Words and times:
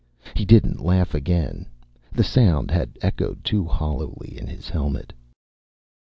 He 0.35 0.45
didn't 0.45 0.83
laugh 0.83 1.13
again. 1.13 1.67
The 2.11 2.23
sound 2.23 2.71
had 2.71 2.97
echoed 3.03 3.43
too 3.43 3.65
hollowly 3.65 4.35
in 4.35 4.47
his 4.47 4.67
helmet. 4.67 5.13